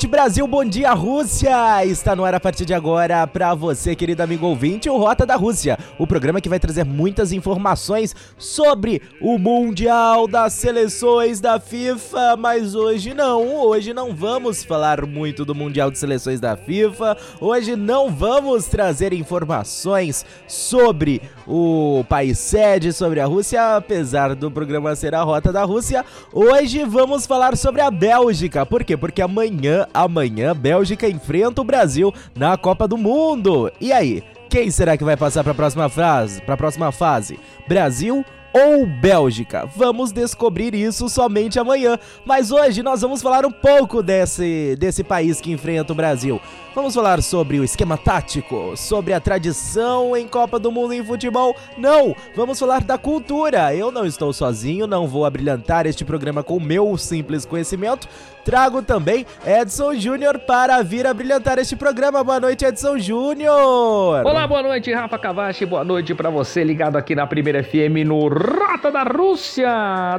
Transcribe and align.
Noite, 0.00 0.06
Brasil. 0.06 0.46
Bom 0.46 0.64
dia, 0.64 0.92
Rússia. 0.92 1.84
Está 1.84 2.16
no 2.16 2.24
ar 2.24 2.34
a 2.34 2.40
partir 2.40 2.64
de 2.64 2.72
agora 2.72 3.26
para 3.26 3.52
você, 3.54 3.94
querido 3.94 4.22
amigo 4.22 4.46
ouvinte, 4.46 4.88
o 4.88 4.96
Rota 4.96 5.26
da 5.26 5.36
Rússia, 5.36 5.78
o 5.98 6.06
programa 6.06 6.40
que 6.40 6.48
vai 6.48 6.58
trazer 6.58 6.84
muitas 6.84 7.32
informações 7.32 8.14
sobre 8.38 9.02
o 9.20 9.36
Mundial 9.36 10.26
das 10.26 10.54
Seleções 10.54 11.38
da 11.38 11.60
FIFA, 11.60 12.36
mas 12.38 12.74
hoje 12.74 13.12
não. 13.12 13.46
Hoje 13.66 13.92
não 13.92 14.14
vamos 14.14 14.64
falar 14.64 15.04
muito 15.04 15.44
do 15.44 15.54
Mundial 15.54 15.90
de 15.90 15.98
Seleções 15.98 16.40
da 16.40 16.56
FIFA. 16.56 17.16
Hoje 17.38 17.76
não 17.76 18.10
vamos 18.10 18.66
trazer 18.66 19.12
informações 19.12 20.24
sobre 20.46 21.20
o 21.46 22.04
país 22.08 22.38
sede, 22.38 22.92
sobre 22.92 23.20
a 23.20 23.26
Rússia, 23.26 23.76
apesar 23.76 24.34
do 24.34 24.50
programa 24.50 24.96
ser 24.96 25.14
a 25.14 25.22
Rota 25.22 25.52
da 25.52 25.64
Rússia. 25.64 26.06
Hoje 26.32 26.84
vamos 26.84 27.26
falar 27.26 27.54
sobre 27.54 27.82
a 27.82 27.90
Bélgica. 27.90 28.64
Por 28.64 28.82
quê? 28.82 28.96
Porque 28.96 29.20
amanhã 29.20 29.86
amanhã, 29.92 30.54
Bélgica 30.54 31.08
enfrenta 31.08 31.60
o 31.60 31.64
Brasil 31.64 32.12
na 32.34 32.56
Copa 32.56 32.86
do 32.86 32.96
Mundo. 32.96 33.70
E 33.80 33.92
aí, 33.92 34.22
quem 34.48 34.70
será 34.70 34.96
que 34.96 35.04
vai 35.04 35.16
passar 35.16 35.42
para 35.42 35.52
a 35.52 35.54
próxima 35.54 35.88
fase? 35.88 36.40
Para 36.42 36.54
a 36.54 36.58
próxima 36.58 36.90
fase? 36.90 37.38
Brasil 37.68 38.24
ou 38.52 38.84
Bélgica? 38.84 39.64
Vamos 39.76 40.12
descobrir 40.12 40.74
isso 40.74 41.08
somente 41.08 41.58
amanhã. 41.58 41.98
Mas 42.24 42.50
hoje 42.50 42.82
nós 42.82 43.00
vamos 43.00 43.22
falar 43.22 43.46
um 43.46 43.52
pouco 43.52 44.02
desse, 44.02 44.76
desse 44.78 45.04
país 45.04 45.40
que 45.40 45.52
enfrenta 45.52 45.92
o 45.92 45.96
Brasil. 45.96 46.40
Vamos 46.74 46.94
falar 46.94 47.22
sobre 47.22 47.58
o 47.58 47.64
esquema 47.64 47.96
tático, 47.96 48.76
sobre 48.76 49.12
a 49.12 49.20
tradição 49.20 50.16
em 50.16 50.26
Copa 50.26 50.58
do 50.58 50.70
Mundo 50.70 50.94
em 50.94 51.04
futebol? 51.04 51.54
Não! 51.76 52.14
Vamos 52.34 52.58
falar 52.58 52.82
da 52.82 52.96
cultura. 52.96 53.74
Eu 53.74 53.90
não 53.90 54.06
estou 54.06 54.32
sozinho, 54.32 54.86
não 54.86 55.06
vou 55.06 55.24
abrilhantar 55.24 55.86
este 55.86 56.04
programa 56.04 56.42
com 56.42 56.56
o 56.56 56.60
meu 56.60 56.96
simples 56.96 57.44
conhecimento. 57.44 58.08
Trago 58.44 58.82
também 58.82 59.26
Edson 59.46 59.94
Júnior 59.94 60.38
para 60.38 60.82
vir 60.82 61.06
a 61.06 61.12
brilhantar 61.12 61.58
este 61.58 61.76
programa. 61.76 62.24
Boa 62.24 62.40
noite, 62.40 62.64
Edson 62.64 62.98
Júnior! 62.98 64.24
Olá, 64.24 64.46
boa 64.46 64.62
noite, 64.62 64.92
Rafa 64.92 65.18
Cavachi. 65.18 65.66
Boa 65.66 65.84
noite 65.84 66.14
para 66.14 66.30
você 66.30 66.64
ligado 66.64 66.96
aqui 66.96 67.14
na 67.14 67.26
Primeira 67.26 67.62
FM 67.62 68.06
no 68.06 68.28
Rota 68.28 68.90
da 68.90 69.02
Rússia. 69.02 69.68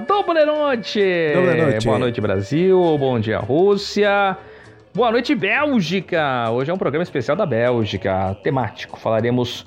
Doble 0.08 0.45
noite! 0.45 1.02
Doble 1.33 1.61
noite. 1.61 1.86
Boa 1.86 2.00
noite, 2.00 2.22
Brasil. 2.22 2.97
Bom 3.00 3.19
dia, 3.19 3.39
Rússia. 3.39 4.38
Boa 4.94 5.09
noite, 5.11 5.33
Bélgica! 5.33 6.50
Hoje 6.52 6.69
é 6.69 6.73
um 6.73 6.78
programa 6.78 7.03
especial 7.03 7.35
da 7.35 7.45
Bélgica, 7.45 8.35
temático. 8.44 9.00
Falaremos 9.00 9.66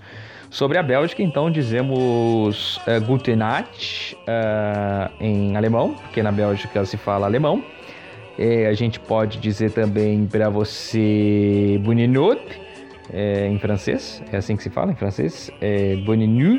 sobre 0.50 0.78
a 0.78 0.82
Bélgica, 0.82 1.22
então 1.22 1.50
dizemos 1.50 2.76
uh, 2.86 3.00
Guten 3.04 3.36
Nacht 3.36 4.16
uh, 4.16 5.12
em 5.18 5.56
alemão, 5.56 5.94
porque 5.94 6.22
na 6.22 6.30
Bélgica 6.30 6.84
se 6.84 6.96
fala 6.96 7.26
alemão. 7.26 7.64
É, 8.38 8.66
a 8.66 8.72
gente 8.72 8.98
pode 8.98 9.38
dizer 9.38 9.70
também 9.70 10.26
para 10.26 10.48
você 10.48 11.80
Bonne 11.82 12.06
Nuit, 12.06 12.42
é, 13.12 13.46
em 13.46 13.58
francês, 13.58 14.22
é 14.32 14.36
assim 14.36 14.56
que 14.56 14.62
se 14.62 14.70
fala 14.70 14.92
em 14.92 14.96
francês, 14.96 15.50
é. 15.60 15.96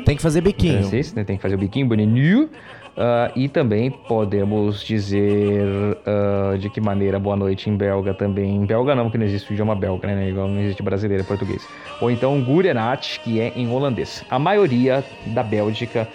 Tem 0.04 0.16
que 0.16 0.22
fazer 0.22 0.40
biquinho. 0.40 0.78
Francês, 0.80 1.12
né? 1.12 1.24
Tem 1.24 1.36
que 1.36 1.42
fazer 1.42 1.54
o 1.54 1.58
biquinho, 1.58 1.86
Bonne 1.86 2.06
Nuit. 2.06 2.50
Uh, 2.96 3.28
e 3.36 3.46
também 3.46 3.90
podemos 3.90 4.82
dizer 4.82 5.66
uh, 5.66 6.56
de 6.56 6.70
que 6.70 6.80
maneira 6.80 7.18
boa 7.18 7.36
noite 7.36 7.68
em 7.68 7.76
belga 7.76 8.14
também. 8.14 8.56
Em 8.56 8.64
belga 8.64 8.94
não, 8.94 9.04
porque 9.04 9.18
não 9.18 9.26
existe 9.26 9.50
o 9.50 9.52
idioma 9.52 9.74
belga, 9.74 10.08
né? 10.08 10.30
Igual 10.30 10.48
não 10.48 10.62
existe 10.62 10.82
brasileiro 10.82 11.22
e 11.22 11.26
português. 11.26 11.68
Ou 12.00 12.10
então 12.10 12.40
Gurenat, 12.40 13.20
que 13.20 13.38
é 13.38 13.52
em 13.54 13.70
holandês. 13.70 14.24
A 14.30 14.38
maioria 14.38 15.04
da 15.26 15.42
Bélgica 15.42 16.08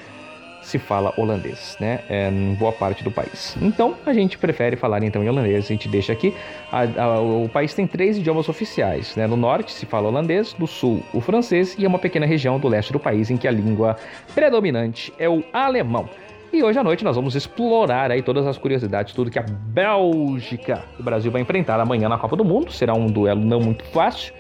se 0.62 0.78
fala 0.78 1.14
holandês, 1.18 1.78
né? 1.80 2.00
É, 2.10 2.30
em 2.30 2.54
boa 2.54 2.72
parte 2.72 3.04
do 3.04 3.12
país. 3.12 3.56
Então 3.62 3.96
a 4.06 4.14
gente 4.14 4.38
prefere 4.38 4.76
falar 4.76 5.04
então 5.04 5.24
em 5.24 5.30
holandês. 5.30 5.66
A 5.66 5.68
gente 5.68 5.88
deixa 5.88 6.14
aqui. 6.14 6.34
A, 6.72 6.84
a, 7.04 7.20
o 7.20 7.50
país 7.50 7.74
tem 7.74 7.88
três 7.88 8.18
idiomas 8.18 8.48
oficiais, 8.48 9.16
né? 9.16 9.28
No 9.28 9.36
norte 9.36 9.72
se 9.72 9.86
fala 9.86 10.08
holandês, 10.08 10.56
no 10.58 10.68
sul 10.68 11.04
o 11.14 11.22
francês 11.22 11.76
e 11.78 11.86
é 11.86 11.88
uma 11.88 12.00
pequena 12.00 12.26
região 12.26 12.60
do 12.60 12.68
leste 12.68 12.94
do 12.94 13.00
país 13.00 13.30
em 13.30 13.38
que 13.38 13.48
a 13.48 13.52
língua 13.52 13.98
predominante 14.34 15.14
é 15.18 15.28
o 15.28 15.44
alemão. 15.52 16.10
E 16.54 16.62
hoje 16.62 16.78
à 16.78 16.84
noite 16.84 17.02
nós 17.04 17.16
vamos 17.16 17.34
explorar 17.34 18.12
aí 18.12 18.22
todas 18.22 18.46
as 18.46 18.58
curiosidades, 18.58 19.14
tudo 19.14 19.32
que 19.32 19.40
a 19.40 19.46
Bélgica 19.48 20.84
o 21.00 21.04
Brasil 21.04 21.32
vai 21.32 21.42
enfrentar 21.42 21.80
amanhã 21.80 22.10
na 22.10 22.18
Copa 22.18 22.36
do 22.36 22.44
Mundo. 22.44 22.74
Será 22.74 22.94
um 22.94 23.08
duelo 23.08 23.40
não 23.40 23.62
muito 23.62 23.86
fácil, 23.86 24.34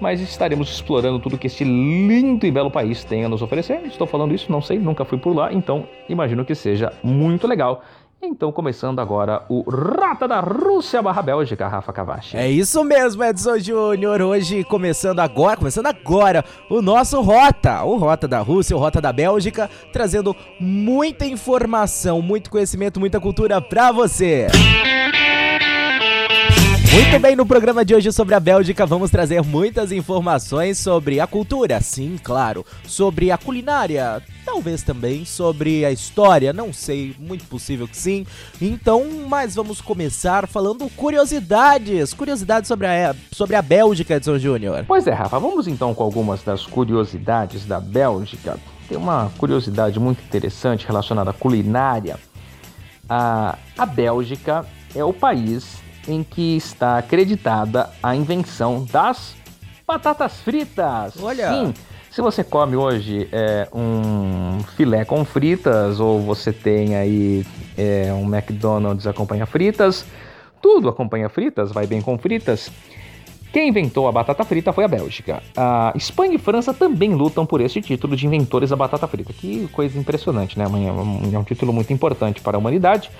mas 0.00 0.20
estaremos 0.20 0.70
explorando 0.70 1.18
tudo 1.18 1.38
que 1.38 1.46
este 1.46 1.64
lindo 1.64 2.46
e 2.46 2.50
belo 2.50 2.70
país 2.70 3.04
tem 3.04 3.24
a 3.24 3.28
nos 3.28 3.42
oferecer. 3.42 3.80
Estou 3.86 4.06
falando 4.06 4.34
isso, 4.34 4.50
não 4.50 4.60
sei, 4.60 4.78
nunca 4.78 5.04
fui 5.04 5.18
por 5.18 5.34
lá, 5.34 5.52
então 5.52 5.86
imagino 6.08 6.44
que 6.44 6.54
seja 6.54 6.92
muito 7.02 7.46
legal. 7.46 7.82
Então, 8.26 8.50
começando 8.50 9.00
agora 9.00 9.42
o 9.50 9.62
Rata 9.68 10.26
da 10.26 10.40
Rússia 10.40 11.02
barra 11.02 11.20
Bélgica, 11.20 11.68
Rafa 11.68 11.92
Cavachi. 11.92 12.36
É 12.36 12.50
isso 12.50 12.82
mesmo, 12.82 13.22
Edson 13.22 13.58
Júnior. 13.58 14.22
Hoje, 14.22 14.64
começando 14.64 15.20
agora, 15.20 15.58
começando 15.58 15.86
agora, 15.86 16.42
o 16.70 16.80
nosso 16.80 17.20
Rota, 17.20 17.84
o 17.84 17.96
Rota 17.96 18.26
da 18.26 18.40
Rússia, 18.40 18.74
o 18.74 18.80
Rota 18.80 18.98
da 19.00 19.12
Bélgica, 19.12 19.68
trazendo 19.92 20.34
muita 20.58 21.26
informação, 21.26 22.22
muito 22.22 22.50
conhecimento, 22.50 22.98
muita 22.98 23.20
cultura 23.20 23.60
pra 23.60 23.92
você. 23.92 24.46
Muito 26.94 27.18
bem, 27.18 27.34
no 27.34 27.44
programa 27.44 27.84
de 27.84 27.92
hoje 27.92 28.12
sobre 28.12 28.36
a 28.36 28.40
Bélgica 28.40 28.86
vamos 28.86 29.10
trazer 29.10 29.42
muitas 29.42 29.90
informações 29.90 30.78
sobre 30.78 31.18
a 31.18 31.26
cultura, 31.26 31.80
sim, 31.80 32.16
claro, 32.22 32.64
sobre 32.86 33.32
a 33.32 33.36
culinária, 33.36 34.22
talvez 34.44 34.84
também 34.84 35.24
sobre 35.24 35.84
a 35.84 35.90
história, 35.90 36.52
não 36.52 36.72
sei, 36.72 37.12
muito 37.18 37.46
possível 37.46 37.88
que 37.88 37.96
sim. 37.96 38.24
Então, 38.62 39.04
mas 39.28 39.56
vamos 39.56 39.80
começar 39.80 40.46
falando 40.46 40.88
curiosidades, 40.90 42.14
curiosidades 42.14 42.68
sobre 42.68 42.86
a, 42.86 43.12
sobre 43.32 43.56
a 43.56 43.62
Bélgica, 43.62 44.14
Edson 44.14 44.38
Júnior. 44.38 44.84
Pois 44.86 45.04
é, 45.08 45.12
Rafa, 45.12 45.40
vamos 45.40 45.66
então 45.66 45.92
com 45.96 46.04
algumas 46.04 46.44
das 46.44 46.64
curiosidades 46.64 47.66
da 47.66 47.80
Bélgica. 47.80 48.56
Tem 48.88 48.96
uma 48.96 49.32
curiosidade 49.36 49.98
muito 49.98 50.22
interessante 50.22 50.86
relacionada 50.86 51.30
à 51.30 51.32
culinária. 51.32 52.20
A, 53.08 53.58
a 53.76 53.84
Bélgica 53.84 54.64
é 54.94 55.02
o 55.02 55.12
país 55.12 55.82
em 56.08 56.22
que 56.22 56.56
está 56.56 56.98
acreditada 56.98 57.90
a 58.02 58.14
invenção 58.14 58.84
das 58.90 59.34
batatas 59.86 60.40
fritas. 60.40 61.14
Olha! 61.22 61.48
Sim, 61.48 61.74
se 62.10 62.20
você 62.20 62.44
come 62.44 62.76
hoje 62.76 63.28
é, 63.32 63.68
um 63.72 64.62
filé 64.76 65.04
com 65.04 65.24
fritas 65.24 65.98
ou 65.98 66.20
você 66.20 66.52
tem 66.52 66.94
aí 66.94 67.44
é, 67.76 68.12
um 68.12 68.32
McDonald's 68.32 69.06
acompanha 69.06 69.46
fritas, 69.46 70.06
tudo 70.62 70.88
acompanha 70.88 71.28
fritas, 71.28 71.72
vai 71.72 71.86
bem 71.86 72.00
com 72.00 72.16
fritas. 72.16 72.70
Quem 73.52 73.68
inventou 73.68 74.08
a 74.08 74.12
batata 74.12 74.44
frita 74.44 74.72
foi 74.72 74.82
a 74.82 74.88
Bélgica. 74.88 75.40
A 75.56 75.92
Espanha 75.94 76.34
e 76.34 76.38
França 76.38 76.74
também 76.74 77.14
lutam 77.14 77.46
por 77.46 77.60
esse 77.60 77.80
título 77.80 78.16
de 78.16 78.26
inventores 78.26 78.70
da 78.70 78.76
batata 78.76 79.06
frita. 79.06 79.32
Que 79.32 79.68
coisa 79.68 79.96
impressionante, 79.96 80.58
né? 80.58 80.64
É 80.64 81.38
um 81.38 81.44
título 81.44 81.72
muito 81.72 81.92
importante 81.92 82.40
para 82.40 82.56
a 82.56 82.58
humanidade 82.58 83.12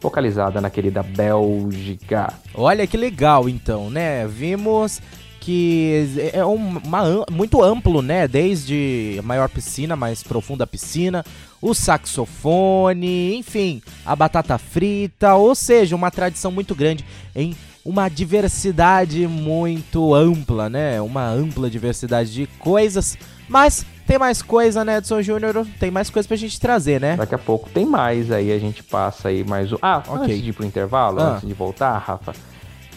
localizada 0.02 0.62
na 0.62 0.70
querida 0.70 1.04
Bélgica. 1.04 2.34
Olha 2.54 2.88
que 2.88 2.98
legal 2.98 3.48
então, 3.50 3.90
né? 3.90 4.28
Vimos 4.28 5.02
que 5.40 6.06
é 6.34 6.44
uma, 6.44 7.26
muito 7.32 7.64
amplo, 7.64 8.02
né? 8.02 8.28
Desde 8.28 9.20
maior 9.24 9.50
piscina, 9.50 9.96
mais 9.96 10.22
profunda 10.22 10.68
piscina, 10.68 11.26
o 11.62 11.74
saxofone, 11.74 13.36
enfim, 13.36 13.82
a 14.06 14.16
batata 14.16 14.58
frita, 14.58 15.36
ou 15.36 15.56
seja, 15.56 15.96
uma 15.96 16.12
tradição 16.12 16.52
muito 16.52 16.76
grande 16.76 17.06
em 17.36 17.56
uma 17.84 18.10
diversidade 18.10 19.26
muito 19.28 20.14
ampla, 20.14 20.70
né? 20.70 21.02
Uma 21.02 21.28
ampla 21.28 21.70
diversidade 21.70 22.32
de 22.34 22.46
coisas, 22.60 23.18
mas 23.48 23.86
tem 24.10 24.18
mais 24.18 24.42
coisa, 24.42 24.84
né, 24.84 24.98
Edson 24.98 25.22
Júnior? 25.22 25.68
Tem 25.80 25.92
mais 25.92 26.10
coisa 26.10 26.28
pra 26.28 26.36
gente 26.36 26.60
trazer, 26.60 27.00
né? 27.00 27.16
Daqui 27.16 27.36
a 27.36 27.38
pouco 27.38 27.70
tem 27.70 27.86
mais, 27.86 28.32
aí 28.32 28.52
a 28.52 28.58
gente 28.58 28.82
passa 28.82 29.28
aí 29.28 29.44
mais 29.44 29.72
um. 29.72 29.78
Ah, 29.84 30.02
ok. 30.08 30.24
Antes 30.24 30.42
de 30.42 30.50
ir 30.50 30.54
pro 30.54 30.66
intervalo, 30.66 31.22
ah. 31.22 31.34
antes 31.36 31.48
de 31.48 31.54
voltar, 31.54 31.96
Rafa, 31.96 32.34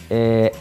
é, 0.09 0.51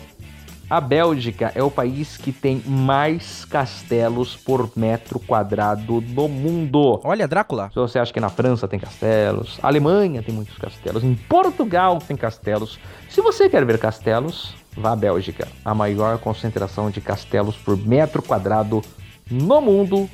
a 0.68 0.78
Bélgica 0.78 1.52
é 1.54 1.62
o 1.62 1.70
país 1.70 2.18
que 2.18 2.32
tem 2.32 2.62
mais 2.66 3.46
castelos 3.46 4.36
por 4.36 4.70
metro 4.76 5.18
quadrado 5.18 6.04
no 6.06 6.28
mundo. 6.28 7.00
Olha, 7.02 7.26
Drácula. 7.26 7.70
Se 7.70 7.76
você 7.76 7.98
acha 7.98 8.12
que 8.12 8.20
na 8.20 8.28
França 8.28 8.68
tem 8.68 8.78
castelos, 8.78 9.58
a 9.62 9.68
Alemanha 9.68 10.22
tem 10.22 10.34
muitos 10.34 10.58
castelos, 10.58 11.02
em 11.02 11.14
Portugal 11.14 11.98
tem 11.98 12.14
castelos. 12.14 12.78
Se 13.08 13.22
você 13.22 13.48
quer 13.48 13.64
ver 13.64 13.78
castelos, 13.78 14.54
vá 14.76 14.92
à 14.92 14.96
Bélgica. 14.96 15.48
A 15.64 15.74
maior 15.74 16.18
concentração 16.18 16.90
de 16.90 17.00
castelos 17.00 17.56
por 17.56 17.74
metro 17.74 18.20
quadrado 18.20 18.82
no 19.30 19.58
mundo 19.62 20.10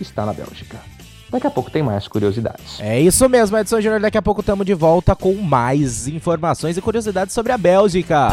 está 0.00 0.26
na 0.26 0.32
Bélgica. 0.32 0.78
Daqui 1.30 1.46
a 1.46 1.50
pouco 1.50 1.70
tem 1.70 1.82
mais 1.82 2.06
curiosidades. 2.06 2.78
É 2.80 3.00
isso 3.00 3.28
mesmo, 3.28 3.58
Edson 3.58 3.80
Júnior. 3.80 4.00
Daqui 4.00 4.16
a 4.16 4.22
pouco 4.22 4.40
estamos 4.40 4.64
de 4.64 4.74
volta 4.74 5.14
com 5.16 5.34
mais 5.34 6.06
informações 6.06 6.76
e 6.76 6.82
curiosidades 6.82 7.34
sobre 7.34 7.52
a 7.52 7.58
Bélgica. 7.58 8.30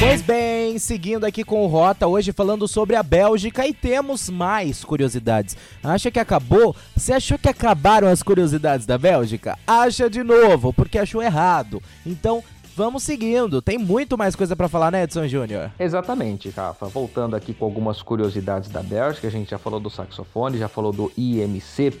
Pois 0.00 0.20
bem, 0.20 0.78
seguindo 0.78 1.24
aqui 1.24 1.42
com 1.44 1.64
o 1.64 1.66
Rota, 1.66 2.06
hoje 2.06 2.30
falando 2.30 2.68
sobre 2.68 2.94
a 2.94 3.02
Bélgica 3.02 3.66
e 3.66 3.72
temos 3.72 4.28
mais 4.28 4.84
curiosidades. 4.84 5.56
Acha 5.82 6.10
que 6.10 6.18
acabou? 6.18 6.76
Você 6.94 7.12
achou 7.14 7.38
que 7.38 7.48
acabaram 7.48 8.08
as 8.08 8.22
curiosidades 8.22 8.84
da 8.84 8.98
Bélgica? 8.98 9.56
Acha 9.66 10.10
de 10.10 10.22
novo, 10.22 10.74
porque 10.74 10.98
achou 10.98 11.22
errado. 11.22 11.82
Então, 12.04 12.44
vamos 12.74 13.02
seguindo. 13.02 13.62
Tem 13.62 13.78
muito 13.78 14.18
mais 14.18 14.34
coisa 14.34 14.54
para 14.56 14.68
falar, 14.68 14.90
né, 14.90 15.04
Edson 15.04 15.26
Júnior? 15.26 15.70
Exatamente, 15.78 16.50
Rafa. 16.50 16.86
Voltando 16.86 17.36
aqui 17.36 17.54
com 17.54 17.64
algumas 17.64 18.02
curiosidades 18.02 18.68
da 18.68 18.82
Bélgica, 18.82 19.28
a 19.28 19.30
gente 19.30 19.50
já 19.50 19.58
falou 19.58 19.80
do 19.80 19.90
saxofone, 19.90 20.58
já 20.58 20.68
falou 20.68 20.92
do 20.92 21.12
IMC, 21.16 21.92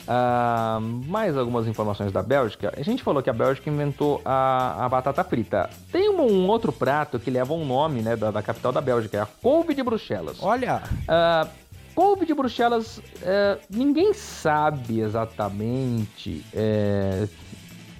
Uh, 0.00 0.80
mais 1.06 1.36
algumas 1.36 1.68
informações 1.68 2.10
da 2.10 2.20
Bélgica. 2.20 2.72
A 2.76 2.82
gente 2.82 3.00
falou 3.00 3.22
que 3.22 3.30
a 3.30 3.32
Bélgica 3.32 3.70
inventou 3.70 4.20
a, 4.24 4.84
a 4.84 4.88
batata 4.88 5.22
frita. 5.22 5.70
Tem 5.92 6.10
um, 6.10 6.20
um, 6.22 6.48
outro 6.48 6.72
prato 6.72 7.20
que 7.20 7.30
leva 7.30 7.52
um 7.52 7.64
nome 7.64 8.00
né, 8.02 8.16
da, 8.16 8.32
da, 8.32 8.42
capital 8.42 8.72
da 8.72 8.80
Bélgica, 8.80 9.18
é 9.18 9.20
a 9.20 9.26
couve 9.26 9.72
de 9.72 9.84
Bruxelas. 9.84 10.38
Olha! 10.40 10.82
Uh, 11.02 11.48
couve 11.94 12.26
de 12.26 12.34
Bruxelas, 12.34 12.98
uh, 12.98 13.60
ninguém 13.68 14.12
sabe 14.12 15.00
exatamente 15.00 16.44
é, 16.52 17.28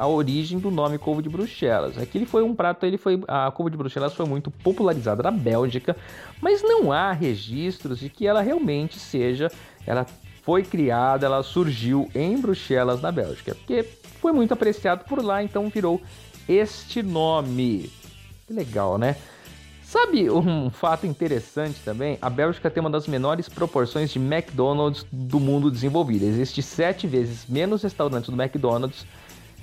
a 0.00 0.06
origem 0.06 0.58
do 0.58 0.70
nome 0.70 0.97
couve 0.97 1.20
de 1.20 1.29
Bruxelas. 1.29 1.99
É 1.99 2.06
que 2.06 2.17
ele 2.17 2.25
foi 2.25 2.43
um 2.43 2.55
prato, 2.55 2.87
ele 2.87 2.97
foi 2.97 3.23
a 3.29 3.50
couve 3.50 3.70
de 3.70 3.76
Bruxelas 3.76 4.14
foi 4.14 4.25
muito 4.25 4.50
popularizada 4.50 5.23
na 5.23 5.31
Bélgica, 5.31 5.94
mas 6.41 6.62
não 6.62 6.91
há 6.91 7.12
registros 7.12 7.99
de 7.99 8.08
que 8.08 8.26
ela 8.26 8.41
realmente 8.41 8.99
seja, 8.99 9.52
ela 9.87 10.06
foi 10.43 10.62
criada, 10.62 11.26
ela 11.26 11.43
surgiu 11.43 12.08
em 12.14 12.41
Bruxelas, 12.41 13.02
na 13.02 13.12
Bélgica, 13.12 13.55
porque 13.55 13.82
foi 13.82 14.32
muito 14.32 14.55
apreciado 14.55 15.05
por 15.05 15.23
lá, 15.23 15.43
então 15.43 15.69
virou 15.69 16.00
este 16.49 17.03
nome. 17.03 17.93
Que 18.46 18.55
legal, 18.55 18.96
né? 18.96 19.17
Sabe 19.82 20.31
um 20.31 20.70
fato 20.70 21.06
interessante 21.06 21.79
também? 21.85 22.17
A 22.23 22.31
Bélgica 22.31 22.70
tem 22.70 22.81
uma 22.81 22.88
das 22.88 23.06
menores 23.06 23.50
proporções 23.50 24.11
de 24.11 24.19
McDonald's 24.19 25.05
do 25.12 25.38
mundo 25.38 25.70
desenvolvido. 25.70 26.25
Existe 26.25 26.62
sete 26.62 27.06
vezes 27.06 27.44
menos 27.46 27.82
restaurantes 27.82 28.31
do 28.31 28.41
McDonald's 28.41 29.05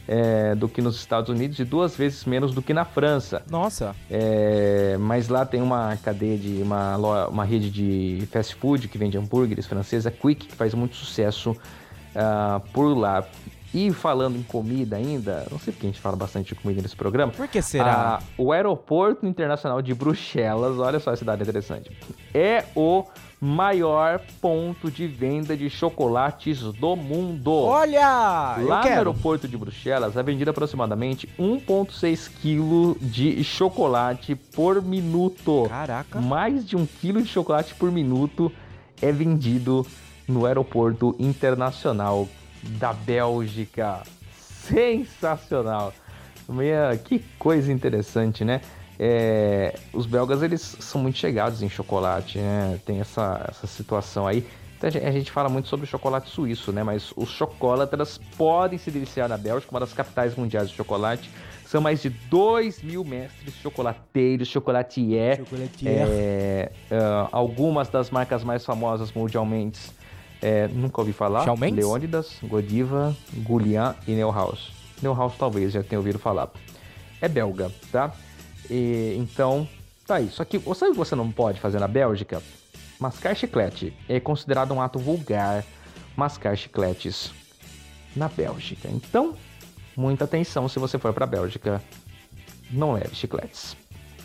é, 0.07 0.55
do 0.55 0.69
que 0.69 0.81
nos 0.81 0.95
Estados 0.95 1.29
Unidos 1.29 1.59
e 1.59 1.65
duas 1.65 1.95
vezes 1.95 2.25
menos 2.25 2.53
do 2.53 2.61
que 2.61 2.73
na 2.73 2.85
França. 2.85 3.41
Nossa! 3.49 3.95
É, 4.09 4.95
mas 4.99 5.27
lá 5.27 5.45
tem 5.45 5.61
uma 5.61 5.97
cadeia 5.97 6.37
de 6.37 6.61
uma, 6.61 7.27
uma 7.27 7.43
rede 7.43 7.69
de 7.69 8.25
fast 8.27 8.55
food 8.55 8.87
que 8.87 8.97
vende 8.97 9.17
hambúrgueres 9.17 9.65
francesa, 9.65 10.09
Quick, 10.09 10.47
que 10.47 10.55
faz 10.55 10.73
muito 10.73 10.95
sucesso 10.95 11.51
uh, 11.51 12.59
por 12.71 12.97
lá. 12.97 13.23
E 13.73 13.91
falando 13.91 14.37
em 14.37 14.43
comida 14.43 14.95
ainda, 14.95 15.45
não 15.51 15.59
sei 15.59 15.73
porque 15.73 15.85
a 15.85 15.89
gente 15.89 15.99
fala 15.99 16.15
bastante 16.15 16.55
de 16.55 16.55
comida 16.55 16.81
nesse 16.81 16.95
programa. 16.95 17.33
Por 17.33 17.47
que 17.49 17.61
será? 17.61 18.21
Uh, 18.37 18.45
o 18.45 18.51
Aeroporto 18.53 19.25
Internacional 19.27 19.81
de 19.81 19.93
Bruxelas, 19.93 20.79
olha 20.79 20.99
só 20.99 21.11
a 21.11 21.15
cidade 21.17 21.43
interessante, 21.43 21.91
é 22.33 22.63
o 22.73 23.03
maior 23.39 24.19
ponto 24.41 24.89
de 24.89 25.05
venda 25.07 25.55
de 25.55 25.69
chocolates 25.69 26.61
do 26.61 26.95
mundo. 26.95 27.53
Olha! 27.53 28.57
Lá 28.57 28.81
no 28.83 28.87
aeroporto 28.87 29.47
de 29.47 29.55
Bruxelas 29.55 30.17
é 30.17 30.23
vendido 30.23 30.49
aproximadamente 30.49 31.29
1,6 31.39 32.29
kg 32.41 32.99
de 32.99 33.43
chocolate 33.43 34.35
por 34.35 34.81
minuto. 34.81 35.67
Caraca! 35.69 36.19
Mais 36.19 36.65
de 36.65 36.75
um 36.75 36.85
quilo 36.85 37.21
de 37.21 37.27
chocolate 37.27 37.75
por 37.75 37.91
minuto 37.91 38.51
é 39.01 39.11
vendido 39.11 39.85
no 40.27 40.45
aeroporto 40.45 41.15
internacional 41.19 42.27
da 42.63 42.91
Bélgica. 42.91 44.01
Sensacional! 44.39 45.93
Meia, 46.49 46.97
que 46.97 47.19
coisa 47.37 47.71
interessante, 47.71 48.43
né? 48.45 48.61
É, 48.99 49.75
os 49.93 50.05
belgas 50.05 50.41
eles 50.41 50.61
são 50.79 51.01
muito 51.01 51.17
chegados 51.17 51.61
em 51.61 51.69
chocolate, 51.69 52.39
né? 52.39 52.79
Tem 52.85 52.99
essa, 52.99 53.45
essa 53.49 53.67
situação 53.67 54.25
aí. 54.25 54.45
Então, 54.77 54.89
a 54.89 55.11
gente 55.11 55.31
fala 55.31 55.49
muito 55.49 55.67
sobre 55.67 55.85
o 55.85 55.89
chocolate 55.89 56.29
suíço, 56.29 56.71
né? 56.71 56.83
Mas 56.83 57.11
os 57.15 57.29
chocolatras 57.29 58.19
podem 58.37 58.77
se 58.77 58.91
deliciar 58.91 59.27
na 59.27 59.37
Bélgica, 59.37 59.71
uma 59.71 59.79
das 59.79 59.91
capitais 59.91 60.35
mundiais 60.35 60.69
de 60.69 60.75
chocolate. 60.75 61.29
São 61.65 61.81
mais 61.81 62.01
de 62.01 62.09
2 62.09 62.83
mil 62.83 63.03
mestres 63.03 63.55
chocolateiros, 63.55 64.47
chocolatier. 64.47 65.37
chocolatier. 65.37 66.07
É, 66.07 66.71
uh, 66.91 67.29
algumas 67.31 67.89
das 67.89 68.09
marcas 68.09 68.43
mais 68.43 68.63
famosas 68.63 69.11
mundialmente. 69.11 69.79
É, 70.41 70.67
nunca 70.67 71.01
ouvi 71.01 71.11
falar. 71.11 71.43
Leônidas, 71.75 72.37
Godiva, 72.43 73.15
Goulian 73.37 73.95
e 74.07 74.11
Neuhaus. 74.11 74.71
Neuhaus 75.01 75.33
talvez 75.37 75.73
já 75.73 75.83
tenha 75.83 75.99
ouvido 75.99 76.19
falar. 76.19 76.51
É 77.19 77.27
belga, 77.27 77.71
tá? 77.91 78.13
E, 78.69 79.15
então, 79.17 79.67
tá 80.05 80.15
aí. 80.15 80.29
Só 80.29 80.43
que 80.43 80.59
sabe 80.59 80.91
o 80.91 80.93
que 80.93 80.97
você 80.97 81.15
não 81.15 81.31
pode 81.31 81.59
fazer 81.59 81.79
na 81.79 81.87
Bélgica? 81.87 82.41
Mascar 82.99 83.35
chiclete. 83.35 83.93
É 84.07 84.19
considerado 84.19 84.73
um 84.73 84.81
ato 84.81 84.99
vulgar 84.99 85.63
mascar 86.17 86.57
chicletes 86.57 87.31
na 88.15 88.27
Bélgica. 88.27 88.89
Então, 88.91 89.35
muita 89.95 90.25
atenção 90.25 90.67
se 90.67 90.79
você 90.79 90.97
for 90.97 91.13
para 91.13 91.25
a 91.25 91.27
Bélgica. 91.27 91.81
Não 92.71 92.93
leve 92.93 93.15
chicletes. 93.15 93.77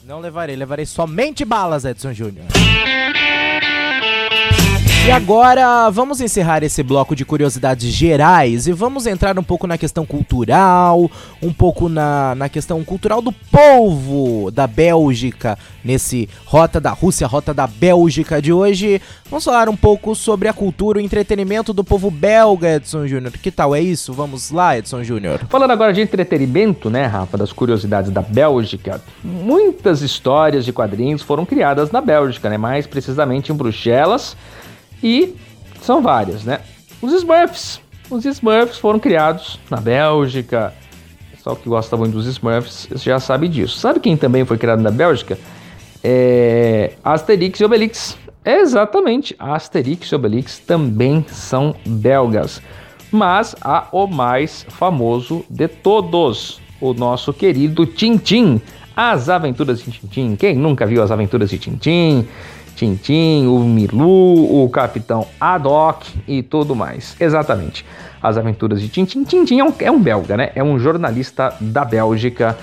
Não 0.02 0.18
levarei, 0.18 0.56
levarei 0.56 0.86
somente 0.86 1.44
balas, 1.44 1.84
Edson 1.84 2.12
Júnior. 2.12 2.46
E 5.04 5.10
agora 5.10 5.90
vamos 5.90 6.20
encerrar 6.20 6.62
esse 6.62 6.80
bloco 6.80 7.16
de 7.16 7.24
curiosidades 7.24 7.92
gerais 7.92 8.68
e 8.68 8.72
vamos 8.72 9.04
entrar 9.04 9.36
um 9.36 9.42
pouco 9.42 9.66
na 9.66 9.76
questão 9.76 10.06
cultural, 10.06 11.10
um 11.42 11.52
pouco 11.52 11.88
na, 11.88 12.36
na 12.36 12.48
questão 12.48 12.84
cultural 12.84 13.20
do 13.20 13.32
povo 13.32 14.48
da 14.52 14.68
Bélgica, 14.68 15.58
nesse 15.84 16.28
Rota 16.44 16.80
da 16.80 16.90
Rússia, 16.92 17.26
Rota 17.26 17.52
da 17.52 17.66
Bélgica 17.66 18.40
de 18.40 18.52
hoje. 18.52 19.02
Vamos 19.28 19.44
falar 19.44 19.68
um 19.68 19.74
pouco 19.74 20.14
sobre 20.14 20.46
a 20.46 20.52
cultura, 20.52 20.98
o 20.98 21.02
entretenimento 21.02 21.72
do 21.72 21.82
povo 21.82 22.08
belga, 22.08 22.76
Edson 22.76 23.04
Júnior. 23.08 23.32
Que 23.32 23.50
tal 23.50 23.74
é 23.74 23.80
isso? 23.80 24.12
Vamos 24.12 24.52
lá, 24.52 24.78
Edson 24.78 25.02
Júnior. 25.02 25.40
Falando 25.48 25.72
agora 25.72 25.92
de 25.92 26.00
entretenimento, 26.00 26.88
né, 26.88 27.06
Rafa, 27.06 27.36
das 27.36 27.52
curiosidades 27.52 28.12
da 28.12 28.22
Bélgica, 28.22 29.02
muitas 29.24 30.00
histórias 30.00 30.64
de 30.64 30.72
quadrinhos 30.72 31.22
foram 31.22 31.44
criadas 31.44 31.90
na 31.90 32.00
Bélgica, 32.00 32.48
né, 32.48 32.56
mais 32.56 32.86
precisamente 32.86 33.50
em 33.50 33.54
Bruxelas 33.56 34.36
e 35.02 35.34
são 35.80 36.00
várias, 36.00 36.44
né? 36.44 36.60
Os 37.00 37.12
Smurfs. 37.12 37.80
Os 38.10 38.24
Smurfs 38.24 38.78
foram 38.78 38.98
criados 38.98 39.58
na 39.70 39.78
Bélgica. 39.78 40.72
O 41.28 41.36
pessoal 41.36 41.56
que 41.56 41.68
gosta 41.68 41.96
muito 41.96 42.12
dos 42.12 42.26
Smurfs 42.26 42.88
já 42.96 43.18
sabe 43.18 43.48
disso. 43.48 43.78
Sabe 43.78 44.00
quem 44.00 44.16
também 44.16 44.44
foi 44.44 44.58
criado 44.58 44.82
na 44.82 44.90
Bélgica? 44.90 45.38
É 46.04 46.92
Asterix 47.02 47.60
e 47.60 47.64
Obelix. 47.64 48.18
Exatamente, 48.44 49.36
Asterix 49.38 50.08
e 50.08 50.14
Obelix 50.14 50.58
também 50.58 51.24
são 51.28 51.74
belgas. 51.86 52.60
Mas 53.10 53.54
há 53.60 53.86
o 53.92 54.06
mais 54.06 54.66
famoso 54.68 55.44
de 55.48 55.68
todos, 55.68 56.60
o 56.80 56.92
nosso 56.92 57.32
querido 57.32 57.86
Tintim. 57.86 58.60
As 58.96 59.28
Aventuras 59.28 59.82
de 59.82 59.90
Tintim. 59.90 60.36
Quem 60.36 60.56
nunca 60.56 60.84
viu 60.86 61.02
as 61.02 61.10
Aventuras 61.10 61.50
de 61.50 61.58
Tintim? 61.58 62.26
Tintim, 62.74 63.46
o 63.46 63.60
Milu, 63.60 64.64
o 64.64 64.68
Capitão 64.68 65.26
Haddock 65.40 66.22
e 66.26 66.42
tudo 66.42 66.74
mais. 66.74 67.16
Exatamente. 67.20 67.84
As 68.22 68.36
aventuras 68.36 68.80
de 68.80 68.88
Tintim. 68.88 69.24
Tintim 69.24 69.58
é 69.58 69.64
um, 69.64 69.72
é 69.78 69.90
um 69.90 70.00
belga, 70.00 70.36
né? 70.36 70.50
É 70.54 70.62
um 70.62 70.78
jornalista 70.78 71.54
da 71.60 71.84
Bélgica 71.84 72.56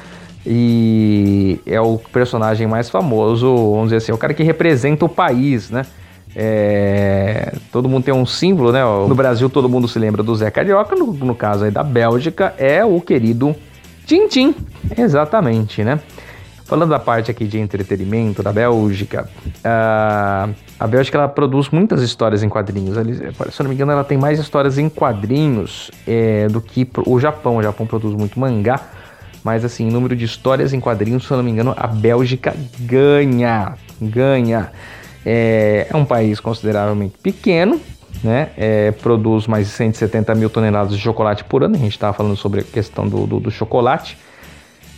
e 0.45 1.59
é 1.65 1.79
o 1.79 1.97
personagem 1.97 2.65
mais 2.65 2.89
famoso, 2.89 3.53
vamos 3.71 3.85
dizer 3.85 3.97
assim, 3.97 4.11
é 4.11 4.15
o 4.15 4.17
cara 4.17 4.33
que 4.33 4.43
representa 4.43 5.05
o 5.05 5.09
país, 5.09 5.69
né? 5.69 5.85
É, 6.35 7.53
todo 7.71 7.89
mundo 7.89 8.03
tem 8.03 8.13
um 8.13 8.25
símbolo, 8.25 8.71
né? 8.71 8.81
No 8.83 9.15
Brasil 9.15 9.49
todo 9.49 9.67
mundo 9.67 9.87
se 9.87 9.97
lembra 9.97 10.21
do 10.23 10.35
Zé 10.35 10.49
Carioca, 10.51 10.95
no, 10.95 11.07
no 11.13 11.35
caso 11.35 11.65
aí 11.65 11.71
da 11.71 11.83
Bélgica 11.83 12.53
é 12.57 12.85
o 12.85 13.01
querido 13.01 13.55
Tintim, 14.05 14.55
exatamente, 14.97 15.83
né? 15.83 15.99
Falando 16.69 16.91
da 16.91 16.99
parte 16.99 17.31
aqui 17.31 17.47
de 17.47 17.57
entretenimento 17.57 18.43
da 18.43 18.53
Bélgica, 18.53 19.27
uh, 19.43 20.53
a 20.79 20.87
Bélgica 20.87 21.17
ela 21.17 21.27
produz 21.27 21.69
muitas 21.69 22.03
histórias 22.03 22.43
em 22.43 22.47
quadrinhos. 22.47 22.95
se 22.95 23.59
eu 23.59 23.63
não 23.63 23.69
me 23.69 23.73
engano, 23.73 23.91
ela 23.91 24.03
tem 24.03 24.19
mais 24.19 24.37
histórias 24.37 24.77
em 24.77 24.87
quadrinhos 24.87 25.89
é, 26.07 26.47
do 26.47 26.61
que 26.61 26.87
o 27.07 27.19
Japão. 27.19 27.57
O 27.57 27.63
Japão 27.63 27.87
produz 27.87 28.13
muito 28.13 28.39
mangá, 28.39 28.81
mas 29.43 29.65
assim, 29.65 29.89
número 29.89 30.15
de 30.15 30.25
histórias 30.25 30.71
em 30.71 30.79
quadrinhos, 30.79 31.25
se 31.25 31.31
eu 31.31 31.37
não 31.37 31.43
me 31.43 31.49
engano, 31.49 31.73
a 31.75 31.87
Bélgica 31.87 32.55
ganha. 32.81 33.73
Ganha. 33.99 34.71
É, 35.25 35.87
é 35.89 35.97
um 35.97 36.05
país 36.05 36.39
consideravelmente 36.39 37.17
pequeno, 37.17 37.81
né? 38.23 38.49
É, 38.55 38.91
produz 38.91 39.47
mais 39.47 39.65
de 39.65 39.73
170 39.73 40.35
mil 40.35 40.51
toneladas 40.51 40.95
de 40.95 41.01
chocolate 41.01 41.43
por 41.45 41.63
ano. 41.63 41.73
A 41.73 41.79
gente 41.79 41.93
estava 41.93 42.13
falando 42.13 42.35
sobre 42.35 42.59
a 42.59 42.63
questão 42.63 43.09
do, 43.09 43.25
do, 43.25 43.39
do 43.39 43.49
chocolate. 43.49 44.15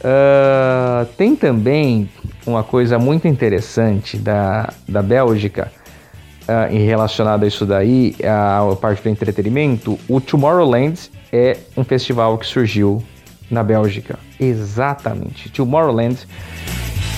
Uh, 0.01 1.05
tem 1.15 1.35
também 1.35 2.09
uma 2.45 2.63
coisa 2.63 2.97
muito 2.97 3.27
interessante 3.27 4.17
da, 4.17 4.73
da 4.87 5.01
Bélgica 5.03 5.71
uh, 6.47 6.73
em 6.73 6.83
relacionado 6.83 7.43
a 7.43 7.47
isso 7.47 7.67
daí, 7.67 8.15
a, 8.23 8.67
a 8.71 8.75
parte 8.75 9.03
do 9.03 9.09
entretenimento. 9.09 9.99
O 10.09 10.19
Tomorrowland 10.19 11.11
é 11.31 11.57
um 11.77 11.83
festival 11.83 12.37
que 12.39 12.47
surgiu 12.47 13.03
na 13.49 13.63
Bélgica. 13.63 14.17
Exatamente. 14.39 15.49
Tomorrowland 15.49 16.17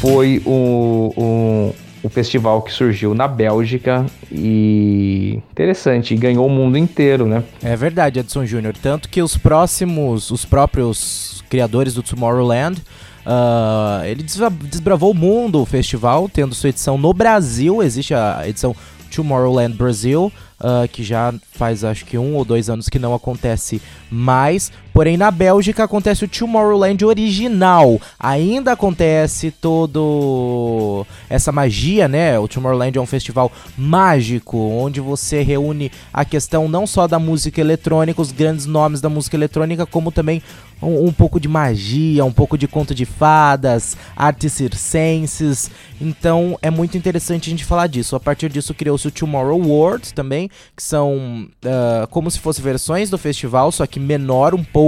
foi 0.01 0.41
o, 0.45 1.13
o, 1.15 1.75
o 2.03 2.09
festival 2.09 2.61
que 2.63 2.71
surgiu 2.73 3.15
na 3.15 3.27
Bélgica 3.27 4.05
e 4.29 5.39
interessante, 5.51 6.15
ganhou 6.15 6.45
o 6.45 6.49
mundo 6.49 6.77
inteiro, 6.77 7.25
né? 7.25 7.43
É 7.63 7.75
verdade, 7.77 8.19
Edson 8.19 8.45
Júnior. 8.45 8.75
Tanto 8.81 9.07
que 9.07 9.21
os 9.21 9.37
próximos, 9.37 10.31
os 10.31 10.43
próprios 10.43 11.42
criadores 11.53 11.93
do 11.93 12.01
Tomorrowland. 12.01 12.81
Uh, 13.23 14.03
ele 14.05 14.23
desbravou 14.23 15.11
o 15.11 15.13
mundo, 15.13 15.61
o 15.61 15.65
festival, 15.67 16.27
tendo 16.27 16.55
sua 16.55 16.69
edição 16.69 16.97
no 16.97 17.13
Brasil. 17.13 17.83
Existe 17.83 18.15
a 18.15 18.41
edição 18.47 18.75
Tomorrowland 19.15 19.75
Brasil, 19.75 20.33
uh, 20.59 20.87
que 20.91 21.03
já 21.03 21.31
faz 21.51 21.83
acho 21.83 22.05
que 22.05 22.17
um 22.17 22.33
ou 22.33 22.43
dois 22.43 22.71
anos 22.71 22.89
que 22.89 22.97
não 22.97 23.13
acontece 23.13 23.79
mais. 24.09 24.71
Porém, 24.93 25.17
na 25.17 25.31
Bélgica 25.31 25.83
acontece 25.83 26.23
o 26.23 26.27
Tomorrowland 26.27 27.03
original. 27.03 27.99
Ainda 28.19 28.73
acontece 28.73 29.49
todo 29.49 31.05
essa 31.29 31.51
magia, 31.51 32.07
né? 32.07 32.37
O 32.37 32.47
Tomorrowland 32.47 32.97
é 32.97 33.01
um 33.01 33.05
festival 33.07 33.51
mágico, 33.75 34.57
onde 34.57 35.01
você 35.01 35.41
reúne 35.41 35.91
a 36.13 36.23
questão 36.23 36.67
não 36.67 36.85
só 36.85 37.07
da 37.07 37.17
música 37.17 37.59
eletrônica, 37.59 38.21
os 38.21 38.31
grandes 38.31 38.65
nomes 38.65 39.01
da 39.01 39.09
música 39.09 39.35
eletrônica, 39.35 39.85
como 39.85 40.11
também 40.11 40.43
um, 40.83 41.07
um 41.07 41.11
pouco 41.11 41.39
de 41.39 41.47
magia, 41.47 42.25
um 42.25 42.31
pouco 42.31 42.57
de 42.57 42.67
conto 42.67 42.93
de 42.93 43.05
fadas, 43.05 43.97
artes 44.15 44.53
circenses. 44.53 45.71
Então 45.99 46.57
é 46.61 46.69
muito 46.69 46.97
interessante 46.97 47.49
a 47.49 47.51
gente 47.51 47.65
falar 47.65 47.87
disso. 47.87 48.15
A 48.15 48.19
partir 48.19 48.49
disso 48.49 48.73
criou-se 48.73 49.07
o 49.07 49.11
Tomorrow 49.11 49.59
World 49.59 50.13
também, 50.13 50.49
que 50.75 50.83
são 50.83 51.47
uh, 51.65 52.07
como 52.09 52.29
se 52.29 52.39
fossem 52.39 52.63
versões 52.63 53.09
do 53.09 53.17
festival, 53.17 53.71
só 53.71 53.85
que 53.87 53.99
menor 53.99 54.53
um 54.53 54.63
pouco, 54.63 54.82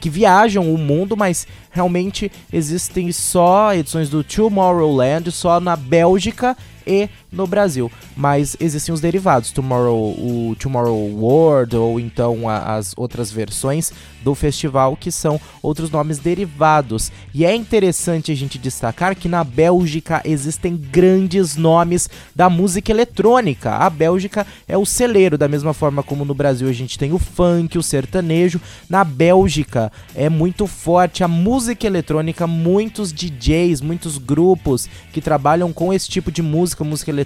que 0.00 0.10
viajam 0.10 0.72
o 0.72 0.78
mundo, 0.78 1.16
mas 1.16 1.46
realmente 1.70 2.30
existem 2.52 3.10
só 3.12 3.74
edições 3.74 4.08
do 4.08 4.22
Tomorrowland 4.22 5.30
só 5.30 5.60
na 5.60 5.76
Bélgica 5.76 6.56
e 6.86 7.08
no 7.34 7.46
Brasil. 7.46 7.90
Mas 8.16 8.56
existem 8.60 8.94
os 8.94 9.00
derivados, 9.00 9.50
Tomorrow, 9.50 10.12
o 10.12 10.56
Tomorrow 10.58 11.10
World 11.10 11.76
ou 11.76 12.00
então 12.00 12.48
a, 12.48 12.76
as 12.76 12.94
outras 12.96 13.30
versões 13.30 13.92
do 14.22 14.34
festival 14.34 14.96
que 14.96 15.12
são 15.12 15.38
outros 15.62 15.90
nomes 15.90 16.18
derivados. 16.18 17.12
E 17.32 17.44
é 17.44 17.54
interessante 17.54 18.32
a 18.32 18.34
gente 18.34 18.58
destacar 18.58 19.14
que 19.14 19.28
na 19.28 19.44
Bélgica 19.44 20.22
existem 20.24 20.76
grandes 20.76 21.56
nomes 21.56 22.08
da 22.34 22.48
música 22.48 22.90
eletrônica. 22.90 23.70
A 23.70 23.90
Bélgica 23.90 24.46
é 24.66 24.78
o 24.78 24.86
celeiro, 24.86 25.36
da 25.36 25.46
mesma 25.46 25.74
forma 25.74 26.02
como 26.02 26.24
no 26.24 26.34
Brasil 26.34 26.68
a 26.68 26.72
gente 26.72 26.98
tem 26.98 27.12
o 27.12 27.18
funk, 27.18 27.76
o 27.76 27.82
sertanejo. 27.82 28.60
Na 28.88 29.04
Bélgica 29.04 29.92
é 30.14 30.28
muito 30.28 30.66
forte 30.66 31.22
a 31.22 31.28
música 31.28 31.86
eletrônica, 31.86 32.46
muitos 32.46 33.12
DJs, 33.12 33.80
muitos 33.80 34.16
grupos 34.16 34.88
que 35.12 35.20
trabalham 35.20 35.72
com 35.72 35.92
esse 35.92 36.08
tipo 36.08 36.32
de 36.32 36.42
música, 36.42 36.82
música 36.82 37.10
eletrônica, 37.10 37.23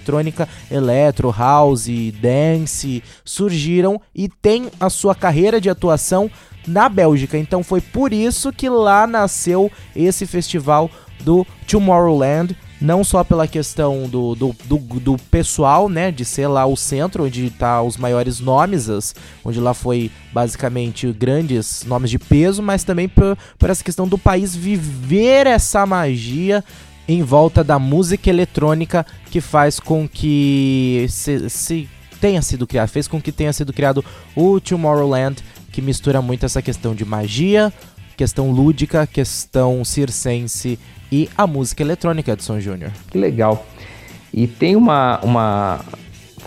eletro, 0.71 1.35
house, 1.37 1.89
dance, 2.21 3.03
surgiram 3.25 4.01
e 4.15 4.29
tem 4.29 4.69
a 4.79 4.89
sua 4.89 5.15
carreira 5.15 5.61
de 5.61 5.69
atuação 5.69 6.31
na 6.67 6.89
Bélgica. 6.89 7.37
Então 7.39 7.63
foi 7.63 7.81
por 7.81 8.13
isso 8.13 8.53
que 8.53 8.69
lá 8.69 9.07
nasceu 9.07 9.71
esse 9.95 10.27
festival 10.27 10.91
do 11.21 11.47
Tomorrowland 11.67 12.57
não 12.81 13.03
só 13.03 13.25
pela 13.25 13.49
questão 13.49 14.09
do, 14.09 14.35
do, 14.35 14.57
do, 14.65 14.79
do, 14.79 15.17
pessoal, 15.31 15.89
né, 15.89 16.11
de 16.11 16.25
ser 16.25 16.47
lá 16.47 16.65
o 16.67 16.77
centro 16.77 17.25
onde 17.25 17.51
tá 17.51 17.83
os 17.83 17.97
maiores 17.97 18.41
nomes, 18.41 19.15
onde 19.45 19.61
lá 19.61 19.75
foi 19.75 20.11
basicamente 20.33 21.11
grandes 21.13 21.85
nomes 21.85 22.11
de 22.11 22.19
peso, 22.19 22.63
mas 22.63 22.85
também 22.85 23.09
por, 23.09 23.37
por 23.59 23.71
essa 23.71 23.83
questão 23.83 24.07
do 24.07 24.17
país 24.17 24.55
viver 24.55 25.47
essa 25.47 25.85
magia 25.85 26.65
em 27.09 27.23
volta 27.23 27.65
da 27.65 27.79
música 27.79 28.29
eletrônica 28.29 29.05
que 29.31 29.41
faz 29.41 29.81
com 29.81 30.07
que 30.07 31.07
se, 31.09 31.49
se 31.49 31.89
tenha 32.21 32.43
sido 32.43 32.67
criado, 32.67 32.89
fez 32.89 33.09
com 33.09 33.21
que 33.21 33.33
tenha 33.33 33.53
sido 33.53 33.73
criado 33.73 34.05
o 34.37 34.61
Tomorrowland, 34.61 35.43
que 35.73 35.81
mistura 35.81 36.21
muito 36.21 36.45
essa 36.45 36.61
questão 36.61 36.95
de 36.95 37.05
magia, 37.05 37.73
questão 38.17 38.51
lúdica, 38.51 39.07
questão 39.07 39.85
circense 39.85 40.79
e 41.11 41.31
a 41.37 41.47
música 41.47 41.83
eletrônica 41.83 42.37
de 42.37 42.45
São 42.45 42.61
Júnior. 42.61 42.93
Que 43.11 43.17
legal. 43.17 43.67
E 44.33 44.47
tem 44.47 44.77
uma, 44.77 45.19
uma, 45.23 45.81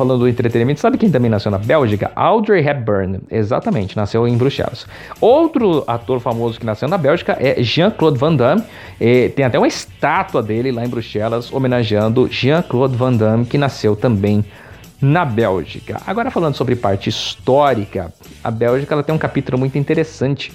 falando 0.01 0.22
do 0.22 0.27
entretenimento, 0.27 0.79
sabe 0.79 0.98
quem 0.98 1.12
também 1.12 1.29
nasceu 1.29 1.51
na 1.51 1.60
Bélgica? 1.60 2.12
Audrey 2.15 2.67
Hepburn, 2.67 3.20
exatamente, 3.29 3.96
nasceu 3.96 4.27
em 4.27 4.36
Bruxelas. 4.36 4.88
Outro 5.20 5.84
ator 5.86 6.20
famoso 6.20 6.60
que 6.60 6.65
nasceu 6.65 6.88
na 6.88 6.98
Bélgica 6.98 7.38
é 7.39 7.62
Jean-Claude 7.62 8.17
Van 8.17 8.36
Damme. 8.36 8.63
E 9.00 9.29
tem 9.29 9.46
até 9.46 9.60
uma 9.60 9.67
estátua 9.67 10.41
dele 10.41 10.72
lá 10.72 10.84
em 10.84 10.89
Bruxelas, 10.89 11.53
homenageando 11.53 12.27
Jean-Claude 12.31 12.96
Van 12.96 13.13
Damme, 13.13 13.46
que 13.46 13.60
nasceu 13.60 13.96
também 13.96 14.43
na 15.00 15.24
Bélgica. 15.24 16.01
Agora 16.08 16.31
falando 16.31 16.55
sobre 16.55 16.75
parte 16.75 17.08
histórica, 17.08 18.12
a 18.43 18.50
Bélgica 18.50 18.96
ela 18.96 19.03
tem 19.03 19.13
um 19.13 19.20
capítulo 19.20 19.60
muito 19.60 19.77
interessante 19.77 20.51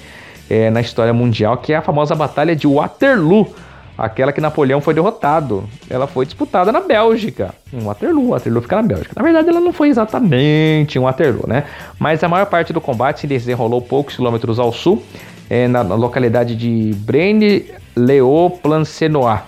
é, 0.51 0.71
na 0.71 0.81
história 0.81 1.13
mundial, 1.13 1.59
que 1.59 1.73
é 1.73 1.77
a 1.77 1.83
famosa 1.83 2.17
Batalha 2.17 2.57
de 2.57 2.67
Waterloo. 2.67 3.55
Aquela 3.97 4.33
que 4.33 4.41
Napoleão 4.41 4.81
foi 4.81 4.93
derrotado, 4.93 5.65
ela 5.89 6.07
foi 6.07 6.27
disputada 6.27 6.71
na 6.71 6.81
Bélgica, 6.81 7.55
em 7.73 7.81
Waterloo. 7.81 8.29
Waterloo 8.31 8.63
fica 8.63 8.77
na 8.77 8.83
Bélgica. 8.83 9.13
Na 9.17 9.23
verdade, 9.23 9.49
ela 9.49 9.61
não 9.61 9.73
foi 9.73 9.89
exatamente 9.89 10.99
em 10.99 11.01
Waterloo, 11.01 11.47
né? 11.47 11.65
Mas 11.99 12.23
a 12.23 12.29
maior 12.29 12.45
parte 12.47 12.73
do 12.73 12.81
combate 12.81 13.21
se 13.21 13.27
desenrolou 13.27 13.81
poucos 13.81 14.17
quilômetros 14.17 14.59
ao 14.59 14.73
sul, 14.73 15.03
é, 15.49 15.67
na, 15.67 15.81
localidade 15.83 16.55
de 16.55 16.93
Braine-Léo-Plancenois. 16.99 19.41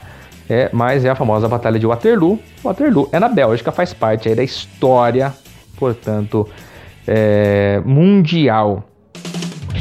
É, 0.51 0.71
mas 0.73 1.05
é 1.05 1.11
a 1.11 1.15
famosa 1.15 1.47
Batalha 1.47 1.79
de 1.79 1.87
Waterloo. 1.87 2.39
Waterloo 2.65 3.07
é 3.13 3.21
na 3.21 3.29
Bélgica, 3.29 3.71
faz 3.71 3.93
parte 3.93 4.31
aí 4.31 4.35
da 4.35 4.43
história, 4.43 5.35
portanto, 5.77 6.49
é, 7.07 7.83
mundial. 7.85 8.83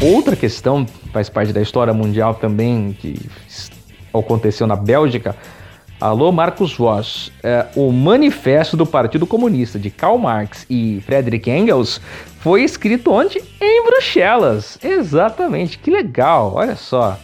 Outra 0.01 0.35
questão 0.35 0.85
faz 1.13 1.29
parte 1.29 1.53
da 1.53 1.61
história 1.61 1.93
mundial 1.93 2.35
também, 2.35 2.93
que 2.99 3.17
aconteceu 4.19 4.67
na 4.67 4.75
Bélgica. 4.75 5.35
Alô, 5.99 6.31
Marcos 6.31 6.75
Voss. 6.75 7.31
É, 7.43 7.65
o 7.75 7.91
Manifesto 7.91 8.77
do 8.77 8.85
Partido 8.85 9.25
Comunista 9.25 9.79
de 9.79 9.89
Karl 9.89 10.17
Marx 10.17 10.65
e 10.69 11.01
Friedrich 11.05 11.49
Engels 11.49 11.99
foi 12.39 12.63
escrito 12.63 13.11
onde? 13.11 13.41
Em 13.59 13.83
Bruxelas. 13.83 14.77
Exatamente, 14.83 15.79
que 15.79 15.89
legal, 15.89 16.53
olha 16.55 16.75
só. 16.75 17.17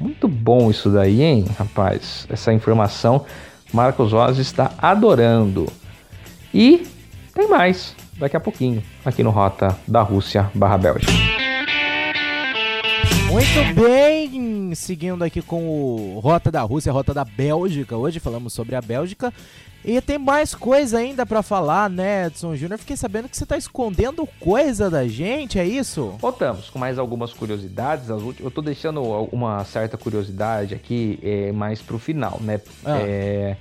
Muito 0.00 0.28
bom 0.28 0.70
isso 0.70 0.90
daí, 0.90 1.22
hein, 1.22 1.44
rapaz? 1.58 2.26
Essa 2.30 2.52
informação 2.52 3.24
Marcos 3.72 4.12
Voss 4.12 4.38
está 4.38 4.72
adorando. 4.78 5.66
E 6.52 6.86
tem 7.34 7.48
mais 7.48 7.94
daqui 8.18 8.36
a 8.36 8.40
pouquinho 8.40 8.82
aqui 9.04 9.22
no 9.22 9.30
Rota 9.30 9.76
da 9.86 10.02
Rússia 10.02 10.50
barra 10.54 10.78
Bélgica. 10.78 11.12
Muito 13.30 13.74
bem, 13.74 14.25
seguindo 14.76 15.24
aqui 15.24 15.42
com 15.42 15.68
o 15.68 16.18
Rota 16.20 16.50
da 16.50 16.62
Rússia, 16.62 16.92
Rota 16.92 17.12
da 17.12 17.24
Bélgica. 17.24 17.96
Hoje 17.96 18.20
falamos 18.20 18.52
sobre 18.52 18.74
a 18.74 18.80
Bélgica. 18.80 19.32
E 19.84 20.00
tem 20.00 20.18
mais 20.18 20.52
coisa 20.52 20.98
ainda 20.98 21.24
para 21.24 21.42
falar, 21.42 21.88
né, 21.88 22.26
Edson 22.26 22.56
Júnior? 22.56 22.78
Fiquei 22.78 22.96
sabendo 22.96 23.28
que 23.28 23.36
você 23.36 23.46
tá 23.46 23.56
escondendo 23.56 24.28
coisa 24.40 24.90
da 24.90 25.06
gente, 25.06 25.60
é 25.60 25.64
isso? 25.64 26.16
Voltamos 26.18 26.68
com 26.68 26.78
mais 26.78 26.98
algumas 26.98 27.32
curiosidades. 27.32 28.08
Eu 28.08 28.50
tô 28.50 28.60
deixando 28.60 29.00
uma 29.02 29.64
certa 29.64 29.96
curiosidade 29.96 30.74
aqui 30.74 31.20
é, 31.22 31.52
mais 31.52 31.80
pro 31.80 32.00
final, 32.00 32.40
né? 32.40 32.60
Ah. 32.84 32.98
É, 32.98 33.56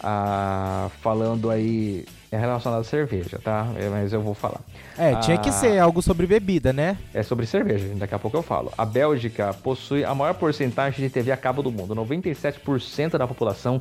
a, 0.00 0.90
falando 1.00 1.50
aí 1.50 2.04
é 2.34 2.38
relacionado 2.38 2.80
à 2.80 2.84
cerveja, 2.84 3.38
tá? 3.42 3.68
É, 3.76 3.88
mas 3.88 4.12
eu 4.12 4.20
vou 4.20 4.34
falar. 4.34 4.60
É, 4.98 5.14
tinha 5.16 5.38
que 5.38 5.52
ser 5.52 5.78
algo 5.78 6.02
sobre 6.02 6.26
bebida, 6.26 6.72
né? 6.72 6.98
É 7.12 7.22
sobre 7.22 7.46
cerveja, 7.46 7.88
daqui 7.94 8.14
a 8.14 8.18
pouco 8.18 8.36
eu 8.36 8.42
falo. 8.42 8.72
A 8.76 8.84
Bélgica 8.84 9.54
possui 9.54 10.04
a 10.04 10.14
maior 10.14 10.34
porcentagem 10.34 11.04
de 11.04 11.10
TV 11.10 11.30
a 11.30 11.36
cabo 11.36 11.62
do 11.62 11.70
mundo. 11.70 11.94
97% 11.94 13.16
da 13.16 13.26
população 13.26 13.80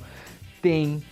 tem 0.62 1.04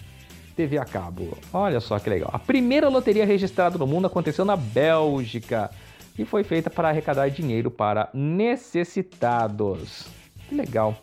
TV 0.56 0.78
a 0.78 0.86
cabo. 0.86 1.38
Olha 1.52 1.80
só 1.80 1.98
que 1.98 2.10
legal. 2.10 2.30
A 2.32 2.40
primeira 2.40 2.88
loteria 2.90 3.26
registrada 3.26 3.78
no 3.78 3.88
mundo 3.88 4.08
aconteceu 4.08 4.46
na 4.46 4.56
Bélgica 4.56 5.72
e 6.18 6.26
foi 6.26 6.44
feita 6.44 6.70
para 6.70 6.90
arrecadar 6.90 7.30
dinheiro 7.30 7.72
para 7.72 8.10
necessitados. 8.14 10.06
Que 10.48 10.56
legal. 10.56 10.96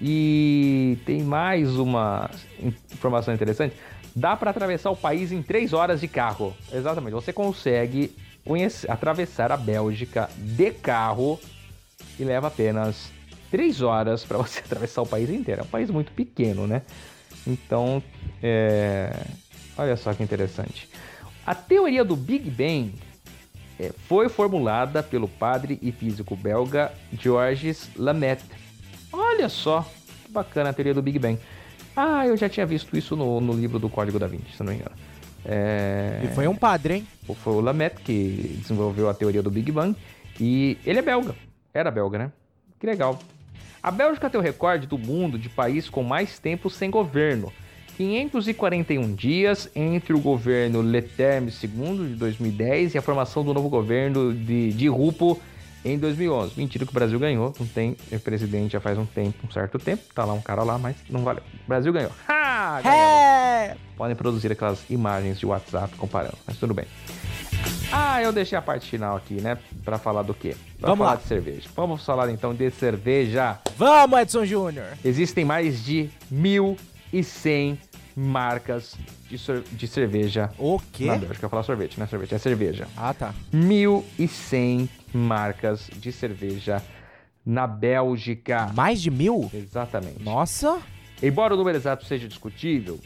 E 0.00 0.98
tem 1.06 1.22
mais 1.22 1.76
uma 1.76 2.30
informação 2.92 3.32
interessante. 3.32 3.74
Dá 4.14 4.36
para 4.36 4.50
atravessar 4.50 4.90
o 4.90 4.96
país 4.96 5.32
em 5.32 5.42
3 5.42 5.72
horas 5.72 6.00
de 6.00 6.08
carro. 6.08 6.54
Exatamente. 6.72 7.12
Você 7.12 7.32
consegue 7.32 8.14
conhecer, 8.44 8.90
atravessar 8.90 9.50
a 9.52 9.56
Bélgica 9.56 10.30
de 10.36 10.70
carro 10.70 11.38
e 12.18 12.24
leva 12.24 12.46
apenas 12.48 13.10
3 13.50 13.82
horas 13.82 14.24
para 14.24 14.38
você 14.38 14.60
atravessar 14.60 15.02
o 15.02 15.06
país 15.06 15.30
inteiro. 15.30 15.62
É 15.62 15.64
um 15.64 15.68
país 15.68 15.90
muito 15.90 16.12
pequeno, 16.12 16.66
né? 16.66 16.82
Então, 17.46 18.02
é... 18.42 19.12
olha 19.76 19.96
só 19.96 20.12
que 20.12 20.22
interessante. 20.22 20.88
A 21.46 21.54
teoria 21.54 22.04
do 22.04 22.16
Big 22.16 22.50
Bang 22.50 22.92
é, 23.78 23.92
foi 24.08 24.28
formulada 24.28 25.02
pelo 25.02 25.28
padre 25.28 25.78
e 25.80 25.92
físico 25.92 26.34
belga 26.34 26.92
Georges 27.12 27.88
Lamette. 27.96 28.44
Olha 29.12 29.48
só 29.48 29.86
que 30.24 30.32
bacana 30.32 30.70
a 30.70 30.72
teoria 30.72 30.94
do 30.94 31.02
Big 31.02 31.18
Bang. 31.18 31.38
Ah, 31.96 32.26
eu 32.26 32.36
já 32.36 32.48
tinha 32.48 32.66
visto 32.66 32.96
isso 32.96 33.16
no, 33.16 33.40
no 33.40 33.52
livro 33.52 33.78
do 33.78 33.88
Código 33.88 34.18
da 34.18 34.26
Vinci, 34.26 34.56
se 34.56 34.62
não 34.62 34.72
me 34.72 34.78
engano. 34.78 34.94
É... 35.44 36.20
E 36.24 36.28
foi 36.34 36.46
um 36.48 36.56
padre, 36.56 36.94
hein? 36.94 37.06
Foi 37.36 37.54
o 37.54 37.60
Lamette 37.60 38.02
que 38.02 38.58
desenvolveu 38.60 39.08
a 39.08 39.14
teoria 39.14 39.42
do 39.42 39.50
Big 39.50 39.70
Bang. 39.70 39.96
E 40.40 40.76
ele 40.84 40.98
é 40.98 41.02
belga. 41.02 41.34
Era 41.72 41.90
belga, 41.90 42.18
né? 42.18 42.32
Que 42.78 42.86
legal. 42.86 43.18
A 43.82 43.90
Bélgica 43.90 44.28
tem 44.28 44.40
o 44.40 44.42
recorde 44.42 44.86
do 44.86 44.98
mundo 44.98 45.38
de 45.38 45.48
país 45.48 45.88
com 45.88 46.02
mais 46.02 46.38
tempo 46.38 46.68
sem 46.68 46.90
governo. 46.90 47.52
541 47.96 49.14
dias 49.14 49.70
entre 49.74 50.12
o 50.12 50.18
governo 50.18 50.82
Leterme 50.82 51.50
II 51.50 52.08
de 52.08 52.14
2010 52.16 52.94
e 52.94 52.98
a 52.98 53.02
formação 53.02 53.42
do 53.42 53.54
novo 53.54 53.70
governo 53.70 54.34
de, 54.34 54.72
de 54.72 54.88
Rupo 54.88 55.40
em 55.92 55.98
2011. 55.98 56.52
Mentira 56.56 56.84
que 56.84 56.90
o 56.90 56.94
Brasil 56.94 57.18
ganhou, 57.18 57.52
não 57.58 57.66
tem 57.66 57.96
presidente 58.22 58.72
já 58.72 58.80
faz 58.80 58.98
um 58.98 59.06
tempo, 59.06 59.46
um 59.46 59.50
certo 59.50 59.78
tempo. 59.78 60.02
Tá 60.14 60.24
lá 60.24 60.32
um 60.32 60.40
cara 60.40 60.62
lá, 60.62 60.78
mas 60.78 60.96
não 61.08 61.22
valeu. 61.22 61.42
O 61.64 61.68
Brasil 61.68 61.92
ganhou. 61.92 62.10
Ha! 62.28 62.80
É. 62.84 63.76
Podem 63.96 64.16
produzir 64.16 64.50
aquelas 64.52 64.84
imagens 64.90 65.38
de 65.38 65.46
WhatsApp 65.46 65.94
comparando, 65.96 66.36
mas 66.46 66.56
tudo 66.58 66.74
bem. 66.74 66.86
Ah, 67.92 68.20
eu 68.20 68.32
deixei 68.32 68.58
a 68.58 68.62
parte 68.62 68.90
final 68.90 69.16
aqui, 69.16 69.34
né? 69.34 69.56
Pra 69.84 69.96
falar 69.98 70.22
do 70.22 70.34
quê? 70.34 70.56
Pra 70.78 70.88
Vamos 70.90 71.04
falar 71.04 71.10
lá. 71.16 71.22
de 71.22 71.28
cerveja. 71.28 71.68
Vamos 71.74 72.04
falar 72.04 72.30
então 72.30 72.52
de 72.54 72.70
cerveja. 72.72 73.58
Vamos, 73.76 74.18
Edson 74.18 74.44
Júnior! 74.44 74.86
Existem 75.04 75.44
mais 75.44 75.84
de 75.84 76.10
1.100 76.32 77.78
marcas 78.16 78.96
de, 79.28 79.36
de 79.72 79.86
cerveja. 79.86 80.50
O 80.58 80.80
quê? 80.92 81.04
Não, 81.04 81.14
acho 81.30 81.38
que 81.38 81.44
eu 81.44 81.50
falar 81.50 81.62
sorvete, 81.62 81.98
não 81.98 82.04
é 82.04 82.08
sorvete, 82.08 82.34
é 82.34 82.38
cerveja. 82.38 82.88
Ah, 82.96 83.12
tá. 83.12 83.34
1.100 83.52 84.88
marcas 85.12 85.90
de 85.94 86.10
cerveja 86.10 86.82
na 87.44 87.66
Bélgica. 87.66 88.72
Mais 88.74 89.02
de 89.02 89.10
mil? 89.10 89.50
Exatamente. 89.52 90.22
Nossa! 90.22 90.78
Embora 91.22 91.54
o 91.54 91.56
número 91.56 91.76
exato 91.76 92.06
seja 92.06 92.26
discutível, 92.26 92.98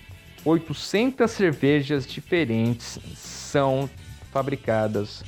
800 0.44 1.30
cervejas 1.30 2.06
diferentes 2.06 2.98
são 3.16 3.90
fabricadas 4.32 5.24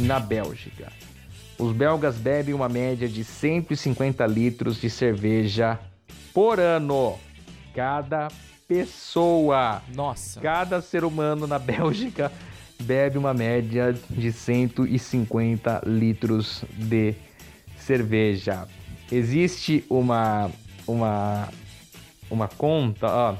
na 0.00 0.18
Bélgica. 0.18 0.92
Os 1.58 1.72
belgas 1.72 2.16
bebem 2.16 2.54
uma 2.54 2.68
média 2.68 3.08
de 3.08 3.22
150 3.22 4.26
litros 4.26 4.80
de 4.80 4.90
cerveja 4.90 5.78
por 6.32 6.58
ano. 6.58 7.18
Cada 7.74 8.28
pessoa. 8.70 9.82
Nossa. 9.92 10.40
Cada 10.40 10.80
ser 10.80 11.02
humano 11.02 11.44
na 11.44 11.58
Bélgica 11.58 12.30
bebe 12.80 13.18
uma 13.18 13.34
média 13.34 13.92
de 14.08 14.30
150 14.30 15.82
litros 15.84 16.64
de 16.76 17.16
cerveja. 17.76 18.68
Existe 19.10 19.84
uma 19.90 20.48
uma 20.86 21.48
uma 22.30 22.46
conta, 22.46 23.08
ó. 23.08 23.36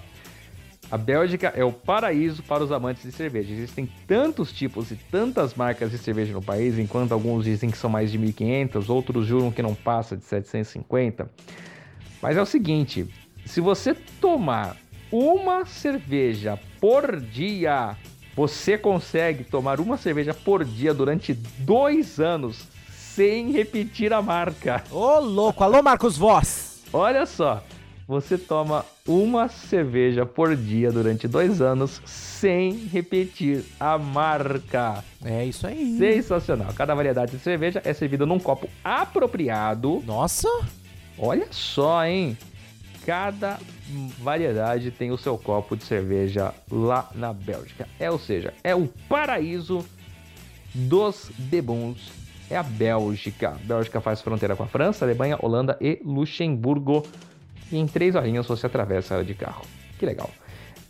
A 0.91 0.99
Bélgica 0.99 1.53
é 1.55 1.65
o 1.65 1.71
paraíso 1.71 2.43
para 2.43 2.65
os 2.65 2.73
amantes 2.73 3.05
de 3.05 3.13
cerveja. 3.13 3.53
Existem 3.53 3.89
tantos 4.09 4.53
tipos 4.53 4.91
e 4.91 4.97
tantas 4.97 5.55
marcas 5.55 5.93
de 5.93 5.99
cerveja 5.99 6.33
no 6.33 6.43
país, 6.43 6.77
enquanto 6.77 7.13
alguns 7.13 7.45
dizem 7.45 7.71
que 7.71 7.79
são 7.79 7.89
mais 7.89 8.11
de 8.11 8.19
1.500, 8.19 8.89
outros 8.89 9.25
juram 9.25 9.53
que 9.53 9.63
não 9.63 9.77
passa 9.77 10.17
de 10.17 10.25
750. 10.25 11.31
Mas 12.21 12.37
é 12.37 12.43
o 12.43 12.47
seguinte, 12.47 13.07
se 13.47 13.61
você 13.61 13.95
tomar 14.21 14.77
uma 15.13 15.65
cerveja 15.65 16.59
por 16.81 17.21
dia, 17.21 17.97
você 18.35 18.79
consegue 18.79 19.45
tomar 19.45 19.81
uma 19.81 19.97
cerveja 19.97 20.33
por 20.33 20.65
dia 20.65 20.95
durante 20.95 21.35
dois 21.35 22.21
anos 22.21 22.67
sem 22.89 23.51
repetir 23.51 24.13
a 24.13 24.23
marca. 24.23 24.85
Ô, 24.91 25.19
louco! 25.19 25.65
Alô, 25.65 25.83
Marcos 25.83 26.17
Voss! 26.17 26.83
Olha 26.93 27.27
só, 27.27 27.63
você 28.07 28.39
toma 28.39 28.85
uma 29.07 29.49
cerveja 29.49 30.25
por 30.25 30.57
dia 30.57 30.91
durante 30.91 31.29
dois 31.29 31.61
anos 31.61 32.01
sem 32.05 32.73
repetir 32.73 33.65
a 33.79 33.99
marca. 33.99 35.05
É 35.25 35.45
isso 35.45 35.67
aí. 35.67 35.97
Sensacional. 35.99 36.73
Cada 36.75 36.95
variedade 36.95 37.33
de 37.33 37.39
cerveja 37.39 37.83
é 37.85 37.93
servida 37.93 38.25
num 38.25 38.39
copo 38.39 38.69
apropriado. 38.83 40.03
Nossa! 40.07 40.49
Olha 41.19 41.49
só, 41.51 42.05
hein? 42.05 42.37
Cada 43.11 43.59
variedade 44.21 44.93
tem 44.93 45.11
o 45.11 45.19
seu 45.19 45.37
copo 45.37 45.77
de 45.77 45.83
cerveja 45.83 46.55
lá 46.71 47.11
na 47.13 47.33
Bélgica. 47.33 47.89
É, 47.99 48.09
ou 48.09 48.21
seja, 48.21 48.55
é 48.63 48.73
o 48.73 48.87
paraíso 49.09 49.85
dos 50.73 51.29
bebuns. 51.37 52.13
É 52.49 52.57
a 52.57 52.63
Bélgica. 52.63 53.49
A 53.49 53.67
Bélgica 53.67 54.01
faz 54.01 54.21
fronteira 54.21 54.55
com 54.55 54.63
a 54.63 54.69
França, 54.69 55.05
Alemanha, 55.05 55.37
Holanda 55.43 55.77
e 55.81 56.01
Luxemburgo. 56.05 57.05
E 57.73 57.79
em 57.79 57.87
três 57.89 58.15
horinhas 58.15 58.47
você 58.47 58.67
atravessa 58.67 59.15
ela 59.15 59.25
de 59.25 59.35
carro. 59.35 59.65
Que 59.99 60.07
legal. 60.07 60.31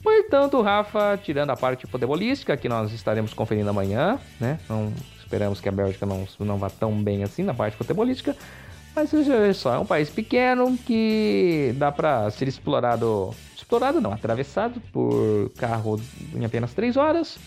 Portanto, 0.03 0.61
Rafa, 0.61 1.19
tirando 1.25 1.49
a 1.49 1.57
parte 1.57 1.87
futebolística, 1.87 2.55
que 2.55 2.69
nós 2.69 2.93
estaremos 2.93 3.33
conferindo 3.33 3.71
amanhã, 3.71 4.19
né? 4.39 4.61
Não 4.69 4.93
esperamos 5.21 5.59
que 5.59 5.71
a 5.71 5.73
Bélgica 5.73 6.05
não, 6.05 6.29
não 6.41 6.59
vá 6.59 6.69
tão 6.69 7.03
bem 7.03 7.23
assim 7.23 7.43
na 7.43 7.55
parte 7.55 7.79
futebolística. 7.79 8.37
Mas 8.95 9.13
é 9.15 9.53
só, 9.53 9.75
é 9.75 9.79
um 9.79 9.87
país 9.87 10.11
pequeno 10.11 10.77
que 10.79 11.75
dá 11.77 11.93
para 11.93 12.31
ser 12.31 12.49
explorado. 12.49 13.35
Explorado 13.57 14.01
não, 14.01 14.13
atravessado 14.13 14.81
por 14.93 15.51
carro 15.57 16.01
em 16.35 16.45
apenas 16.45 16.75
3 16.75 16.97
horas. 16.97 17.39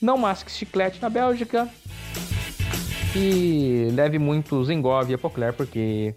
Não 0.00 0.16
masque 0.16 0.50
chiclete 0.50 1.00
na 1.02 1.10
Bélgica. 1.10 1.68
E 3.14 3.88
leve 3.92 4.18
muitos 4.18 4.68
engove 4.70 5.14
a 5.14 5.18
Pocler 5.18 5.52
porque 5.52 6.14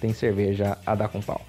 tem 0.00 0.12
cerveja 0.12 0.76
a 0.84 0.94
dar 0.94 1.08
com 1.08 1.20
pau. 1.20 1.40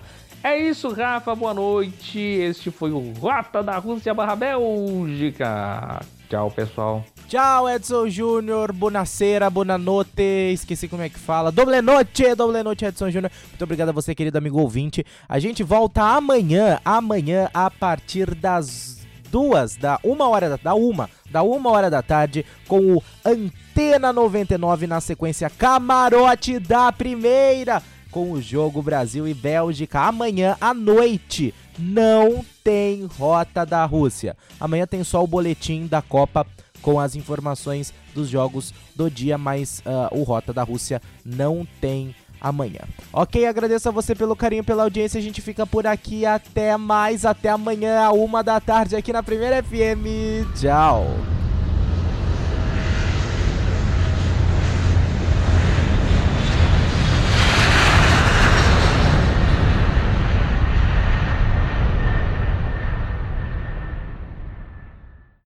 É 0.43 0.57
isso, 0.57 0.89
Rafa. 0.89 1.35
Boa 1.35 1.53
noite. 1.53 2.19
Este 2.19 2.71
foi 2.71 2.91
o 2.91 3.13
Rota 3.13 3.61
da 3.61 3.77
Rússia 3.77 4.13
barra 4.13 4.35
Bélgica. 4.35 6.01
Tchau, 6.29 6.49
pessoal. 6.51 7.03
Tchau, 7.27 7.69
Edson 7.69 8.09
Júnior. 8.09 8.71
Bonacera, 8.71 9.49
bonanote. 9.49 10.51
Esqueci 10.53 10.87
como 10.87 11.01
é 11.01 11.09
que 11.09 11.17
fala. 11.17 11.51
Doble 11.51 11.81
noite, 11.81 12.35
doble 12.35 12.63
noite, 12.63 12.85
Edson 12.85 13.09
Júnior. 13.09 13.31
Muito 13.49 13.63
obrigado 13.63 13.89
a 13.89 13.91
você, 13.91 14.13
querido 14.13 14.37
amigo 14.37 14.59
ouvinte. 14.59 15.05
A 15.27 15.39
gente 15.39 15.63
volta 15.63 16.03
amanhã, 16.03 16.79
amanhã, 16.85 17.49
a 17.53 17.71
partir 17.71 18.35
das 18.35 18.99
duas, 19.31 19.75
da 19.75 19.99
uma 20.03 20.27
hora 20.27 20.49
da, 20.49 20.57
da 20.57 20.75
uma, 20.75 21.09
da 21.31 21.41
uma 21.41 21.71
hora 21.71 21.89
da 21.89 22.03
tarde, 22.03 22.45
com 22.67 22.97
o 22.97 23.03
Antena 23.25 24.13
99 24.13 24.85
na 24.85 25.01
sequência 25.01 25.49
Camarote 25.49 26.59
da 26.59 26.91
Primeira 26.91 27.81
com 28.13 28.31
o 28.31 28.39
jogo 28.39 28.79
Brasil 28.83 29.27
e 29.27 29.33
Bélgica. 29.33 30.01
Amanhã 30.01 30.55
à 30.61 30.71
noite 30.71 31.51
não 31.79 32.45
tem 32.63 33.05
Rota 33.05 33.65
da 33.65 33.83
Rússia. 33.85 34.37
Amanhã 34.59 34.85
tem 34.85 35.03
só 35.03 35.23
o 35.23 35.27
boletim 35.27 35.87
da 35.87 35.99
Copa 35.99 36.45
com 36.83 36.99
as 36.99 37.15
informações 37.15 37.91
dos 38.13 38.29
jogos 38.29 38.71
do 38.95 39.09
dia, 39.09 39.37
mas 39.39 39.79
uh, 39.79 40.15
o 40.15 40.21
Rota 40.21 40.53
da 40.53 40.61
Rússia 40.61 41.01
não 41.25 41.65
tem 41.81 42.13
amanhã. 42.39 42.81
Ok, 43.11 43.47
agradeço 43.47 43.87
a 43.87 43.91
você 43.91 44.13
pelo 44.13 44.35
carinho, 44.35 44.63
pela 44.63 44.83
audiência. 44.83 45.17
A 45.17 45.23
gente 45.23 45.41
fica 45.41 45.65
por 45.65 45.87
aqui. 45.87 46.25
Até 46.25 46.75
mais, 46.77 47.25
até 47.25 47.49
amanhã, 47.49 48.09
uma 48.11 48.43
da 48.43 48.59
tarde, 48.59 48.95
aqui 48.95 49.13
na 49.13 49.23
Primeira 49.23 49.63
FM. 49.63 50.59
Tchau. 50.59 51.05